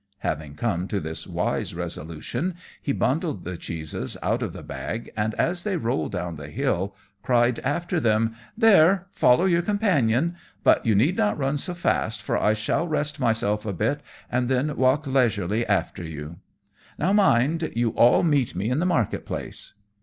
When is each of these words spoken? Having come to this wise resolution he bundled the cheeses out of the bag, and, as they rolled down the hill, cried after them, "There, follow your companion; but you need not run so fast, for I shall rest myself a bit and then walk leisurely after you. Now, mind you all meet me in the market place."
Having 0.21 0.55
come 0.55 0.87
to 0.87 0.99
this 0.99 1.27
wise 1.27 1.75
resolution 1.75 2.55
he 2.81 2.91
bundled 2.91 3.43
the 3.43 3.55
cheeses 3.55 4.17
out 4.23 4.41
of 4.41 4.51
the 4.51 4.63
bag, 4.63 5.11
and, 5.15 5.35
as 5.35 5.63
they 5.63 5.77
rolled 5.77 6.11
down 6.11 6.37
the 6.37 6.49
hill, 6.49 6.95
cried 7.21 7.59
after 7.59 7.99
them, 7.99 8.33
"There, 8.57 9.05
follow 9.11 9.45
your 9.45 9.61
companion; 9.61 10.37
but 10.63 10.83
you 10.87 10.95
need 10.95 11.17
not 11.17 11.37
run 11.37 11.59
so 11.59 11.75
fast, 11.75 12.23
for 12.23 12.35
I 12.35 12.53
shall 12.55 12.87
rest 12.87 13.19
myself 13.19 13.63
a 13.63 13.73
bit 13.73 14.01
and 14.31 14.49
then 14.49 14.75
walk 14.75 15.05
leisurely 15.05 15.67
after 15.67 16.03
you. 16.03 16.37
Now, 16.97 17.13
mind 17.13 17.71
you 17.75 17.89
all 17.89 18.23
meet 18.23 18.55
me 18.55 18.71
in 18.71 18.79
the 18.79 18.87
market 18.87 19.23
place." 19.23 19.73